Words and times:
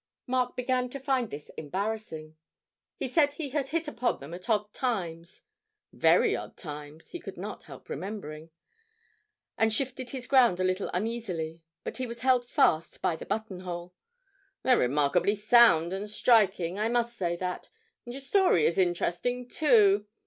Mark 0.25 0.55
began 0.55 0.89
to 0.89 0.99
find 0.99 1.29
this 1.29 1.49
embarrassing; 1.57 2.35
he 2.95 3.07
said 3.07 3.33
he 3.33 3.49
had 3.49 3.67
hit 3.67 3.87
upon 3.87 4.19
them 4.19 4.33
at 4.33 4.49
odd 4.49 4.73
times 4.73 5.43
('very 5.93 6.35
odd 6.35 6.57
times,' 6.57 7.09
he 7.09 7.19
could 7.19 7.37
not 7.37 7.65
help 7.65 7.87
remembering), 7.87 8.49
and 9.59 9.71
shifted 9.71 10.09
his 10.09 10.25
ground 10.25 10.59
a 10.59 10.63
little 10.63 10.89
uneasily, 10.91 11.61
but 11.83 11.97
he 11.97 12.07
was 12.07 12.21
held 12.21 12.47
fast 12.47 12.99
by 13.03 13.15
the 13.15 13.27
buttonhole. 13.27 13.93
'They're 14.63 14.79
remarkably 14.79 15.35
sound 15.35 15.93
and 15.93 16.09
striking, 16.09 16.79
I 16.79 16.89
must 16.89 17.15
say 17.15 17.35
that, 17.35 17.69
and 18.03 18.11
your 18.15 18.21
story 18.21 18.65
is 18.65 18.79
interesting, 18.79 19.47
too. 19.47 20.07